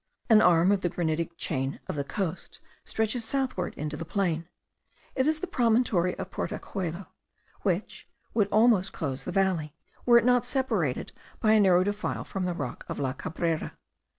An 0.31 0.41
arm 0.41 0.71
of 0.71 0.81
the 0.81 0.89
granitic 0.89 1.37
chain 1.37 1.79
of 1.85 1.95
the 1.95 2.03
coast 2.03 2.59
stretches 2.83 3.23
southward 3.23 3.75
into 3.75 3.95
the 3.95 4.03
plain. 4.03 4.49
It 5.13 5.27
is 5.27 5.41
the 5.41 5.45
promontory 5.45 6.17
of 6.17 6.31
Portachuelo 6.31 7.05
which 7.61 8.09
would 8.33 8.47
almost 8.47 8.93
close 8.93 9.25
the 9.25 9.31
valley, 9.31 9.75
were 10.07 10.17
it 10.17 10.25
not 10.25 10.43
separated 10.43 11.11
by 11.39 11.51
a 11.53 11.59
narrow 11.59 11.83
defile 11.83 12.23
from 12.23 12.45
the 12.45 12.55
rock 12.55 12.83
of 12.89 12.97
La 12.97 13.13
Cabrera. 13.13 13.77